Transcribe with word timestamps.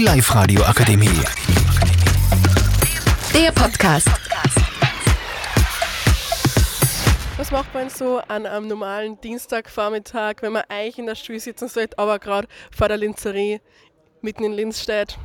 Die 0.00 0.06
Live-Radio 0.06 0.62
Akademie. 0.62 1.10
Der 3.34 3.52
Podcast. 3.52 4.08
Was 7.36 7.50
macht 7.50 7.74
man 7.74 7.90
so 7.90 8.18
an 8.26 8.46
einem 8.46 8.68
normalen 8.68 9.20
Dienstagvormittag, 9.20 10.36
wenn 10.40 10.54
man 10.54 10.62
eigentlich 10.70 10.98
in 10.98 11.04
der 11.04 11.16
Schule 11.16 11.38
sitzen 11.38 11.68
sollte, 11.68 11.98
aber 11.98 12.18
gerade 12.18 12.48
vor 12.74 12.88
der 12.88 12.96
Linzerie 12.96 13.60
mitten 14.22 14.42
in 14.44 14.52
Linz 14.52 14.80
steht? 14.80 15.18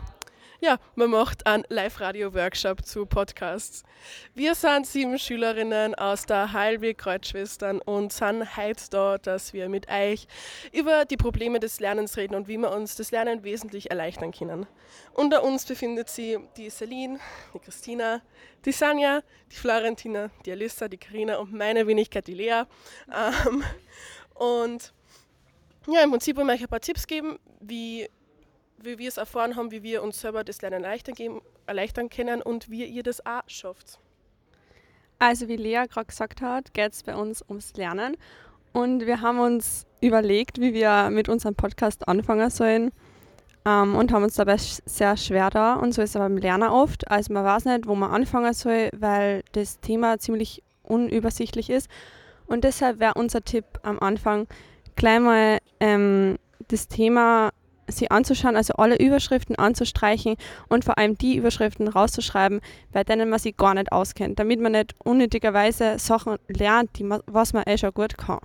Ja, 0.62 0.78
man 0.96 1.10
macht 1.10 1.46
einen 1.46 1.66
Live-Radio-Workshop 1.68 2.86
zu 2.86 3.06
Podcasts. 3.06 3.84
Wir 4.36 4.56
sind 4.56 4.88
sieben 4.88 5.20
Schülerinnen 5.20 5.96
aus 5.96 6.26
der 6.26 6.54
Heilweg 6.54 6.98
Kreuzschwestern 6.98 7.82
und 7.82 8.14
sind 8.14 8.56
heute 8.56 8.82
da, 8.90 9.18
dass 9.18 9.52
wir 9.52 9.68
mit 9.68 9.90
euch 9.90 10.28
über 10.72 11.04
die 11.04 11.18
Probleme 11.18 11.60
des 11.60 11.82
Lernens 11.82 12.16
reden 12.16 12.36
und 12.36 12.48
wie 12.48 12.58
wir 12.58 12.72
uns 12.72 12.96
das 12.96 13.12
Lernen 13.12 13.44
wesentlich 13.44 13.92
erleichtern 13.92 14.32
können. 14.32 14.66
Unter 15.14 15.44
uns 15.44 15.66
befindet 15.66 16.08
sich 16.08 16.38
die 16.56 16.70
Celine, 16.70 17.20
die 17.54 17.60
Christina, 17.60 18.22
die 18.64 18.72
Sanja, 18.72 19.24
die 19.52 19.58
Florentina, 19.58 20.30
die 20.46 20.54
Alissa, 20.54 20.88
die 20.88 20.98
Karina 20.98 21.36
und 21.36 21.52
meine 21.52 21.86
Wenigkeit, 21.86 22.28
die 22.28 22.34
Lea. 22.34 22.64
Ähm, 23.14 23.62
und 24.36 24.94
ja, 25.88 26.02
im 26.02 26.12
Prinzip 26.12 26.38
wollen 26.38 26.48
wir 26.48 26.54
euch 26.54 26.62
ein 26.62 26.70
paar 26.70 26.80
Tipps 26.80 27.06
geben, 27.06 27.40
wie 27.60 28.10
wie 28.78 28.98
wir 28.98 29.08
es 29.08 29.18
erfahren 29.18 29.56
haben, 29.56 29.72
wie 29.72 29.84
wir 29.84 30.04
uns 30.04 30.22
selber 30.22 30.44
das 30.44 30.62
Lernen 30.62 30.84
erleichtern, 30.84 31.16
geben, 31.16 31.42
erleichtern 31.66 32.10
können 32.10 32.42
und 32.42 32.70
wie 32.70 32.86
ihr 32.86 33.04
das 33.04 33.26
auch 33.26 33.44
schafft. 33.48 34.00
Also 35.20 35.48
wie 35.48 35.56
Lea 35.56 35.84
gerade 35.90 36.08
gesagt 36.08 36.42
hat, 36.42 36.74
geht 36.74 36.94
es 36.94 37.04
bei 37.04 37.16
uns 37.16 37.44
ums 37.48 37.76
Lernen. 37.76 38.18
Und 38.74 39.06
wir 39.06 39.22
haben 39.22 39.40
uns 39.40 39.86
überlegt, 40.02 40.60
wie 40.60 40.74
wir 40.74 41.10
mit 41.10 41.30
unserem 41.30 41.56
Podcast 41.56 42.08
anfangen 42.08 42.50
sollen 42.50 42.92
ähm, 43.66 43.96
und 43.96 44.12
haben 44.12 44.24
uns 44.24 44.36
dabei 44.36 44.58
sehr 44.58 45.16
schwer 45.16 45.50
da. 45.50 45.76
Und 45.76 45.94
so 45.94 46.02
ist 46.02 46.16
es 46.16 46.20
beim 46.20 46.38
Lernen 46.38 46.70
oft. 46.70 47.10
Also 47.10 47.34
man 47.34 47.46
weiß 47.46 47.66
nicht, 47.66 47.88
wo 47.88 47.96
man 47.96 48.12
anfangen 48.12 48.54
soll, 48.54 48.90
weil 48.96 49.44
das 49.54 49.80
Thema 49.80 50.20
ziemlich 50.20 50.62
unübersichtlich 50.84 51.70
ist. 51.70 51.90
Und 52.48 52.64
deshalb 52.64 53.00
wäre 53.00 53.14
unser 53.16 53.42
Tipp 53.42 53.66
am 53.82 54.00
Anfang, 54.00 54.48
gleich 54.96 55.20
mal 55.20 55.58
ähm, 55.80 56.38
das 56.68 56.88
Thema 56.88 57.52
sie 57.88 58.12
anzuschauen, 58.12 58.56
also 58.56 58.74
alle 58.76 58.98
Überschriften 58.98 59.56
anzustreichen 59.56 60.36
und 60.70 60.86
vor 60.86 60.98
allem 60.98 61.18
die 61.18 61.36
Überschriften 61.36 61.88
rauszuschreiben, 61.88 62.62
bei 62.92 63.04
denen 63.04 63.30
man 63.30 63.40
sich 63.40 63.58
gar 63.58 63.74
nicht 63.74 63.92
auskennt, 63.92 64.40
damit 64.40 64.60
man 64.60 64.74
nicht 64.74 64.96
unnötigerweise 65.04 66.00
Sachen 66.00 66.38
lernt, 66.48 66.98
die 66.98 67.04
man, 67.04 67.22
was 67.26 67.54
man 67.54 67.64
eh 67.66 67.78
schon 67.78 67.94
gut 67.94 68.18
kann. 68.18 68.40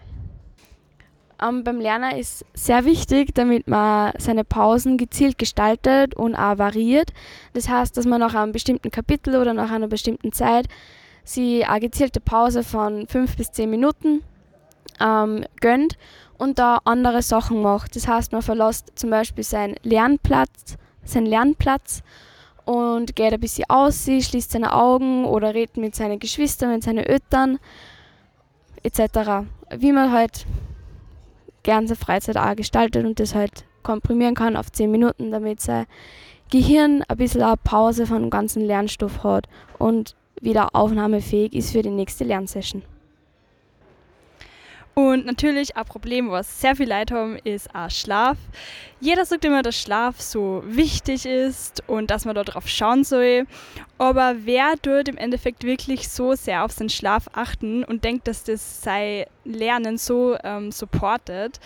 Um, 1.43 1.57
ähm, 1.57 1.65
beim 1.65 1.81
Lernen 1.81 2.19
ist 2.19 2.45
sehr 2.53 2.85
wichtig, 2.85 3.35
damit 3.35 3.67
man 3.67 4.13
seine 4.19 4.45
Pausen 4.45 4.99
gezielt 4.99 5.39
gestaltet 5.39 6.15
und 6.15 6.35
auch 6.35 6.59
variiert. 6.59 7.13
Das 7.55 7.69
heißt, 7.69 7.97
dass 7.97 8.05
man 8.05 8.21
nach 8.21 8.35
einem 8.35 8.53
bestimmten 8.53 8.91
Kapitel 8.91 9.37
oder 9.37 9.55
nach 9.55 9.71
einer 9.71 9.89
bestimmten 9.89 10.33
Zeit 10.33 10.67
sie 11.25 11.65
eine 11.65 11.81
gezielte 11.81 12.21
Pause 12.21 12.63
von 12.63 13.07
fünf 13.07 13.37
bis 13.37 13.53
zehn 13.53 13.71
Minuten 13.71 14.23
ähm, 15.01 15.45
gönnt 15.61 15.97
und 16.39 16.59
da 16.59 16.79
andere 16.85 17.23
Sachen 17.23 17.63
macht. 17.63 17.97
Das 17.97 18.09
heißt, 18.09 18.33
man 18.33 18.43
verlässt 18.43 18.93
zum 18.99 19.11
Beispiel 19.11 19.45
seinen 19.45 19.77
Lernplatz, 19.83 20.77
seinen 21.05 21.27
Lernplatz 21.27 22.03
und 22.65 23.17
geht 23.17 23.33
ein 23.33 23.41
bisschen 23.41 23.69
aus, 23.69 24.05
schließt 24.05 24.53
seine 24.53 24.75
Augen 24.75 25.25
oder 25.25 25.55
redet 25.55 25.77
mit 25.77 25.95
seinen 25.95 26.19
Geschwistern, 26.19 26.73
mit 26.73 26.83
seinen 26.83 27.05
Eltern 27.05 27.59
etc. 28.83 29.47
Wie 29.77 29.93
man 29.93 30.13
halt 30.13 30.47
gern 31.63 31.87
seine 31.87 31.97
Freizeit 31.97 32.37
auch 32.37 32.57
gestaltet 32.57 33.05
und 33.05 33.21
das 33.21 33.35
halt 33.35 33.65
komprimieren 33.83 34.35
kann 34.35 34.57
auf 34.57 34.71
10 34.71 34.91
Minuten, 34.91 35.31
damit 35.31 35.61
sein 35.61 35.87
Gehirn 36.51 37.03
ein 37.07 37.17
bisschen 37.17 37.43
eine 37.43 37.57
Pause 37.57 38.07
von 38.07 38.23
dem 38.23 38.31
ganzen 38.31 38.65
Lernstoff 38.65 39.23
hat 39.23 39.47
und 39.79 40.17
wieder 40.41 40.75
aufnahmefähig 40.75 41.55
ist 41.55 41.73
für 41.73 41.83
die 41.83 41.91
nächste 41.91 42.25
Lernsession. 42.25 42.83
Und 44.95 45.25
natürlich 45.25 45.77
ein 45.77 45.85
Problem, 45.85 46.31
was 46.31 46.61
sehr 46.61 46.75
viele 46.75 46.99
Leute 46.99 47.15
haben, 47.15 47.37
ist 47.45 47.73
auch 47.75 47.91
Schlaf. 47.91 48.37
Jeder 49.01 49.25
sagt 49.25 49.45
immer, 49.45 49.63
dass 49.63 49.81
Schlaf 49.81 50.21
so 50.21 50.63
wichtig 50.67 51.27
ist 51.27 51.83
und 51.87 52.11
dass 52.11 52.25
man 52.25 52.35
darauf 52.35 52.69
schauen 52.69 53.05
soll. 53.05 53.47
Aber 53.99 54.35
wer 54.45 54.75
tut 54.83 55.09
im 55.09 55.17
Endeffekt 55.17 55.63
wirklich 55.65 56.09
so 56.09 56.35
sehr 56.35 56.65
auf 56.65 56.73
seinen 56.73 56.91
Schlaf 56.91 57.29
achten 57.33 57.85
und 57.85 58.05
denkt, 58.05 58.27
dass 58.27 58.45
das 58.45 58.83
sein 58.83 59.27
Lernen 59.45 59.97
so 59.97 60.37
ähm, 60.43 60.73
supportet? 60.73 61.61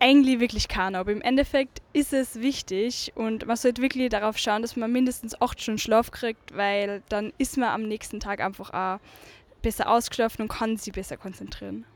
Eigentlich 0.00 0.40
wirklich 0.40 0.66
keiner. 0.66 0.98
Aber 0.98 1.12
im 1.12 1.22
Endeffekt 1.22 1.80
ist 1.92 2.12
es 2.12 2.40
wichtig 2.40 3.12
und 3.14 3.46
man 3.46 3.56
sollte 3.56 3.80
wirklich 3.80 4.10
darauf 4.10 4.36
schauen, 4.38 4.62
dass 4.62 4.76
man 4.76 4.92
mindestens 4.92 5.40
acht 5.40 5.62
Stunden 5.62 5.78
Schlaf 5.78 6.10
kriegt, 6.10 6.54
weil 6.54 7.02
dann 7.08 7.32
ist 7.38 7.56
man 7.56 7.68
am 7.68 7.84
nächsten 7.84 8.18
Tag 8.18 8.40
einfach 8.40 8.74
auch 8.74 8.98
besser 9.62 9.88
ausgeschlafen 9.88 10.42
und 10.42 10.48
kann 10.48 10.76
sich 10.76 10.92
besser 10.92 11.16
konzentrieren. 11.16 11.86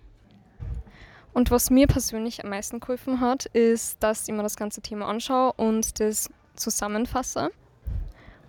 Und 1.38 1.53
was 1.53 1.71
mir 1.71 1.87
persönlich 1.87 2.43
am 2.43 2.50
meisten 2.50 2.81
geholfen 2.81 3.21
hat, 3.21 3.47
ist, 3.47 4.03
dass 4.03 4.26
ich 4.26 4.34
mir 4.34 4.43
das 4.43 4.56
ganze 4.56 4.81
Thema 4.81 5.06
anschaue 5.06 5.53
und 5.53 6.00
das 6.00 6.31
zusammenfasse. 6.56 7.53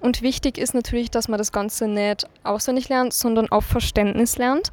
Und 0.02 0.24
wichtig 0.24 0.58
ist 0.58 0.74
natürlich, 0.74 1.12
dass 1.12 1.28
man 1.28 1.38
das 1.38 1.52
Ganze 1.52 1.88
nicht 1.88 2.28
auswendig 2.42 2.90
lernt, 2.90 3.14
sondern 3.14 3.48
auf 3.50 3.64
Verständnis 3.64 4.40
lernt. 4.40 4.72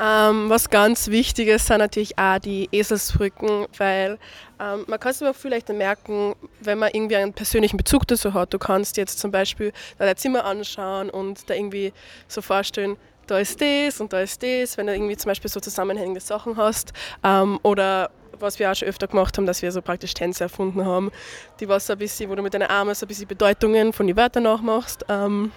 Ähm, 0.00 0.48
was 0.48 0.70
ganz 0.70 1.08
wichtig 1.08 1.48
ist, 1.48 1.66
sind 1.66 1.78
natürlich 1.78 2.18
auch 2.18 2.38
die 2.38 2.68
Eselsbrücken, 2.72 3.66
weil 3.78 4.18
ähm, 4.60 4.84
man 4.86 5.00
kann 5.00 5.10
es 5.10 5.22
aber 5.22 5.34
vielleicht 5.34 5.68
merken, 5.68 6.34
wenn 6.60 6.78
man 6.78 6.90
irgendwie 6.92 7.16
einen 7.16 7.32
persönlichen 7.32 7.76
Bezug 7.76 8.06
dazu 8.06 8.34
hat. 8.34 8.52
Du 8.54 8.58
kannst 8.58 8.96
jetzt 8.96 9.18
zum 9.18 9.30
Beispiel 9.30 9.72
dein 9.98 10.16
Zimmer 10.16 10.44
anschauen 10.44 11.10
und 11.10 11.48
da 11.48 11.54
irgendwie 11.54 11.92
so 12.28 12.42
vorstellen, 12.42 12.96
da 13.26 13.38
ist 13.38 13.60
das 13.60 14.00
und 14.00 14.12
da 14.12 14.20
ist 14.20 14.42
das, 14.42 14.76
wenn 14.76 14.86
du 14.86 14.94
irgendwie 14.94 15.16
zum 15.16 15.30
Beispiel 15.30 15.50
so 15.50 15.60
zusammenhängende 15.60 16.20
Sachen 16.20 16.56
hast. 16.56 16.92
Ähm, 17.22 17.58
oder 17.62 18.10
was 18.38 18.58
wir 18.58 18.70
auch 18.70 18.74
schon 18.74 18.88
öfter 18.88 19.06
gemacht 19.06 19.36
haben, 19.38 19.46
dass 19.46 19.62
wir 19.62 19.70
so 19.72 19.80
praktisch 19.80 20.14
Tänze 20.14 20.44
erfunden 20.44 20.84
haben, 20.84 21.10
die 21.60 21.68
was 21.68 21.88
ein 21.90 21.98
bisschen, 21.98 22.28
wo 22.30 22.34
du 22.34 22.42
mit 22.42 22.54
deinen 22.54 22.68
Armen 22.68 22.94
so 22.94 23.06
ein 23.06 23.08
bisschen 23.08 23.28
Bedeutungen 23.28 23.92
von 23.92 24.06
den 24.06 24.16
Wörtern 24.16 24.42
nachmachst. 24.42 25.04
Ähm, 25.08 25.52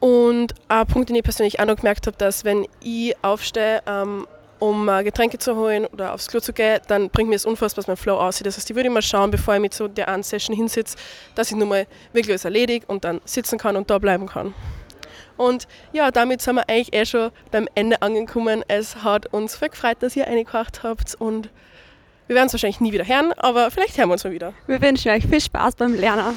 und 0.00 0.54
ein 0.68 0.86
Punkt, 0.86 1.08
den 1.08 1.16
ich 1.16 1.22
persönlich 1.22 1.60
auch 1.60 1.66
noch 1.66 1.76
gemerkt 1.76 2.06
habe, 2.06 2.16
dass 2.16 2.44
wenn 2.44 2.66
ich 2.80 3.14
aufstehe, 3.22 3.82
ähm, 3.86 4.26
um 4.58 4.90
Getränke 5.04 5.38
zu 5.38 5.56
holen 5.56 5.86
oder 5.86 6.14
aufs 6.14 6.26
Klo 6.28 6.40
zu 6.40 6.52
gehen, 6.52 6.80
dann 6.88 7.10
bringt 7.10 7.28
mir 7.28 7.36
das 7.36 7.46
unfassbar, 7.46 7.82
was 7.82 7.86
mein 7.86 7.96
Flow 7.96 8.16
aussieht. 8.16 8.46
Das 8.46 8.56
heißt, 8.56 8.68
ich 8.70 8.76
würde 8.76 8.88
immer 8.88 9.02
schauen, 9.02 9.30
bevor 9.30 9.54
ich 9.54 9.60
mit 9.60 9.74
so 9.74 9.88
der 9.88 10.08
einen 10.08 10.22
Session 10.22 10.56
hinsitze, 10.56 10.96
dass 11.34 11.50
ich 11.50 11.56
nur 11.56 11.66
mal 11.66 11.86
wirklich 12.12 12.32
alles 12.32 12.44
erledige 12.44 12.86
und 12.86 13.04
dann 13.04 13.20
sitzen 13.24 13.58
kann 13.58 13.76
und 13.76 13.90
da 13.90 13.98
bleiben 13.98 14.26
kann. 14.26 14.54
Und 15.36 15.68
ja, 15.92 16.10
damit 16.10 16.42
sind 16.42 16.56
wir 16.56 16.68
eigentlich 16.68 16.92
eh 16.92 17.06
schon 17.06 17.30
beim 17.52 17.68
Ende 17.76 18.02
angekommen. 18.02 18.64
Es 18.66 19.04
hat 19.04 19.32
uns 19.32 19.54
voll 19.54 19.68
gefreut, 19.68 19.98
dass 20.00 20.16
ihr 20.16 20.26
eingebracht 20.26 20.82
habt 20.82 21.14
und 21.14 21.48
wir 22.26 22.34
werden 22.34 22.48
es 22.48 22.52
wahrscheinlich 22.52 22.80
nie 22.80 22.92
wieder 22.92 23.06
hören, 23.06 23.32
aber 23.36 23.70
vielleicht 23.70 23.96
hören 23.96 24.08
wir 24.08 24.14
uns 24.14 24.24
mal 24.24 24.32
wieder. 24.32 24.52
Wir 24.66 24.82
wünschen 24.82 25.10
euch 25.10 25.24
viel 25.24 25.40
Spaß 25.40 25.76
beim 25.76 25.94
Lernen. 25.94 26.36